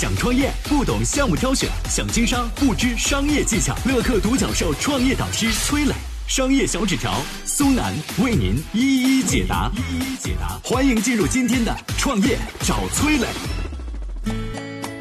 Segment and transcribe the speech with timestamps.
[0.00, 3.76] 想创业不懂项目挑选，想经商不知商业技巧。
[3.84, 5.92] 乐客独角兽创业导师崔磊，
[6.26, 7.92] 商业小纸条苏南
[8.24, 9.70] 为您一一解答。
[9.76, 13.26] 一一解答，欢迎进入今天的创业找崔磊。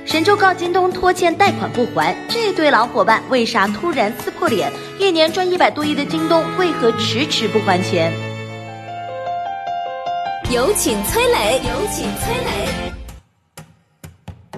[0.06, 4.70] 神州告京东拖欠贷款不还，这对老伙伴为啥突然撕破脸？
[5.00, 8.12] 一年赚一百多亿的京东为何迟迟不还钱？
[10.52, 12.69] 有请崔磊，有请崔磊。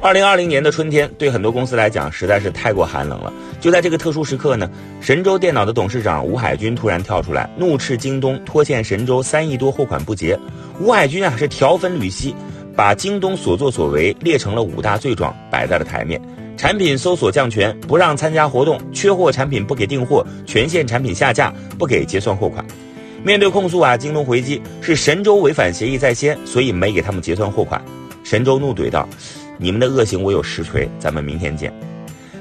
[0.01, 3.31] 二零二零年的春天，对很多公司来讲实在是太过寒冷了。
[3.59, 4.67] 就在这个特殊时刻呢，
[4.99, 10.37] 神州电脑的董事长吴海军突然跳出来，怒斥京东拖欠神州三亿多货款不结。
[10.79, 12.35] 吴海军啊是条分缕析，
[12.75, 16.19] 把京东所作所为列成了五大罪状，摆在了台面：
[16.57, 22.65] 产品搜索降权，不让参加活动，缺货产品不给订货，全线产品下架，不给结算货款。
[23.23, 27.79] 面对控诉啊，京东回击是神州违反协议在先，所以没给他们结算货款。
[28.23, 29.07] 神州怒怼道。
[29.57, 31.73] 你们的恶行我有实锤，咱们明天见。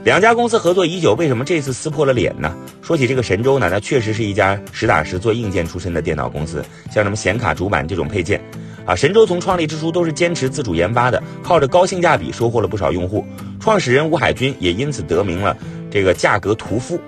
[0.03, 2.55] 两家公司合作已久，为什么这次撕破了脸呢？
[2.81, 8.41] 说起这个神州呢，那确实是一家实打实做硬件出身的电脑公司，像什么显卡、主板这种配件，
[8.87, 13.23] 啊，神州从创立之初都是坚持自主研发的，靠着高性价比收获了不少用户。
[13.61, 15.55] 创始人吴海军也因此得名了
[15.91, 16.99] 这个价格屠夫。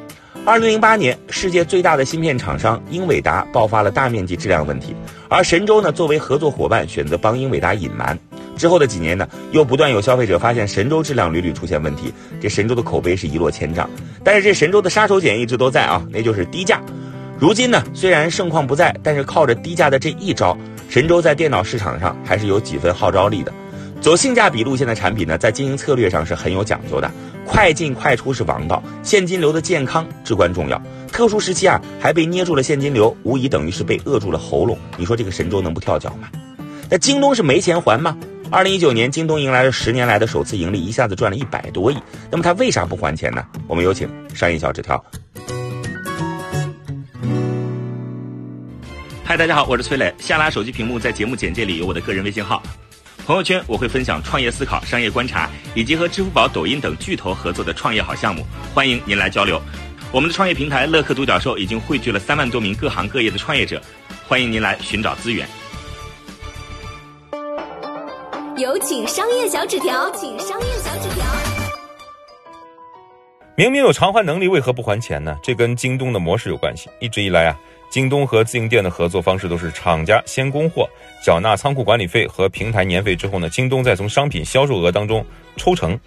[0.45, 4.95] 二零零八年，世界最大的芯片厂商英伟达爆发了大面积质量问题，
[5.31, 8.19] 而神州呢，作为合作伙伴，选择帮英伟达隐瞒。
[8.57, 13.89] 之后的几年呢，又不断有消费者发现神州质量屡屡出现问题，这神州的口碑是一落千丈。
[14.23, 16.81] 但是这神州的杀手锏一直都在啊，那就是低价。
[17.39, 20.57] 如今呢，虽然盛况不在，但是靠着低价的这一招，
[20.89, 23.53] 神州在电脑市场上还是有几分号召力的。
[24.01, 27.11] 走性价比路线的产品呢，在经营策略上是很有讲究的，
[27.45, 30.81] 快进快出是王道，现金流的健康至关重要。
[31.11, 34.77] 特殊时期啊，还被捏住了现金流，无疑等于是被扼住了喉咙。
[34.97, 36.29] 你说这个神州能不跳脚吗？
[36.91, 38.17] 那京东是没钱还吗？
[38.53, 41.97] 二零一九年，京东迎来了十年来的首次盈利，一下子赚了一百多亿。
[42.31, 43.43] 那么他为啥不还钱呢？
[43.67, 45.03] 我们有请商业小纸条。
[49.25, 50.15] 嗨，大家好，我是崔磊。
[50.19, 52.63] 下拉手机屏幕，在节目简介里有我的个人微信号。
[53.25, 59.59] 朋友圈我会分享创业思考、商业观察，以及和支付宝、抖音等巨头合作的创业好项目，欢迎您来交流。
[60.13, 63.81] 我们的创业平台乐客独角兽已经汇聚了三万多名各行各业的创业者，
[64.29, 65.49] 欢迎您来寻找资源。
[68.63, 71.25] 有请商业小纸条，请商业小纸条。
[73.57, 75.37] 明明有偿还能力，为何不还钱呢？
[75.43, 76.89] 这跟京东的模式有关系。
[77.01, 77.59] 一直以来啊，
[77.91, 80.89] 京东和自营店的合作方式都是厂家先供货，
[81.25, 85.99] 缴纳仓库管理费和平台年费之后呢，京东再从商品销售额当中抽成。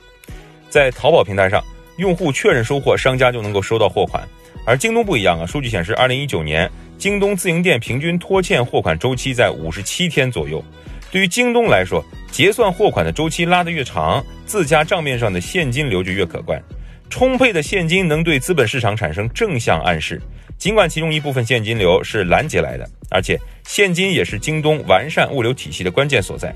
[0.70, 1.62] 在淘宝平台上，
[1.98, 4.26] 用户确认收货，商家就能够收到货款。
[4.66, 10.64] 而京东不一样啊，数据显示，二零一九年京东自营店平均拖欠货款周期在五十七天左右。
[11.16, 16.62] 对于京东来说，结算货款的周期拉得越长，自家账面上的现金流就越可观。
[17.10, 20.22] 充沛的现金能对资本市场产生正向暗示，
[20.58, 26.54] 尽管其中一部分现金流是拦截来的，而且现金也是京东完善物流体系的关键所在。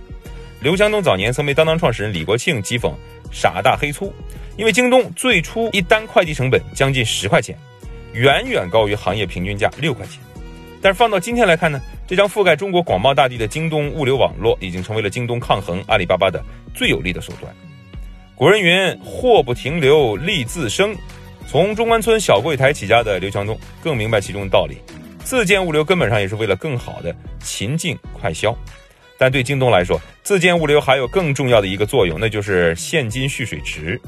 [0.59, 2.91] 刘强东早年曾被当当创始人李国庆讥讽
[3.31, 4.13] “傻大黑粗”，
[4.59, 7.57] 因为京东最初一单快递成本将近十块钱，
[8.11, 10.19] 远远高于行业平均价六块钱。
[10.81, 17.53] 但是放到今天来看呢，这张覆盖中国广袤大地的京东物流网络，已经成为了京东抗衡阿里巴巴的最有力的手段。
[18.35, 20.95] 古人云：“货不停留，利自生。”
[21.45, 24.77] 从中关村小柜台起家的刘强东更明白其中的道理。
[25.23, 28.55] 自建物流根本上也是为了更好的勤进快销。
[29.17, 33.99] 但对京东来说，自建物流还有更重要的一个作用，那就是现金蓄水池。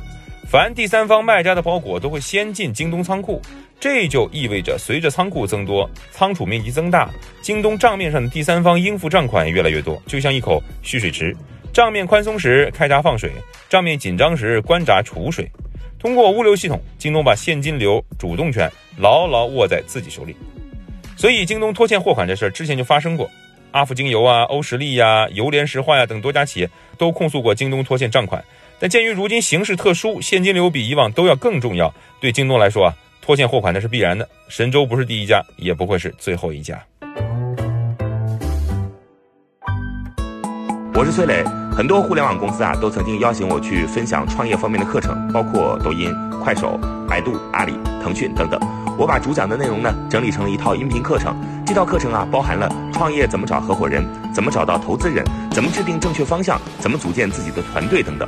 [0.50, 3.42] 凡第三方卖家的包裹都会先进京东仓库。
[3.81, 7.09] 这就意味着，随着仓库增多，仓储面积增大，
[7.42, 11.36] 京东账面上的第三方应付账款越来越多，就像一口蓄水池。
[11.74, 13.31] 账面宽松时开闸放水，
[13.68, 15.50] 账面紧张时关闸储水。
[15.97, 20.36] 通过物流系统，京东把现金流主动权牢牢握在自己手里。
[21.18, 23.28] 所以，京东拖欠货款这事儿之前就发生过，
[23.72, 28.44] 阿芙精油啊、欧时力呀、油联石化呀等多家企业都控诉过京东拖欠账款。
[28.78, 32.96] 但鉴于如今形势特殊，现金流比以往都要更重要，对京东来说啊。
[33.32, 36.78] 拖欠货款那是必然的，神州不是第一家，也不会是最后一家。
[40.94, 41.42] 我是崔磊，
[41.72, 46.14] 很多互联网公司啊都曾经邀请我去分享创业方面的课程，包括抖音、
[46.44, 47.72] 快手、百度、阿里、
[48.04, 48.60] 腾讯等等。
[48.98, 51.34] 我把主讲的内容呢整理成了一套音频课程，
[51.66, 58.28] 这套课程啊包含了创业怎么找合伙人，怎么找到投资人，怎么制定正确方向，怎么组建自己的团队等等。